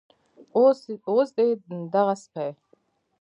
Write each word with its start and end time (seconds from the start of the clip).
اوس 1.15 1.29
دې 1.37 1.47
دغه 1.93 2.15
سپي 2.23 2.49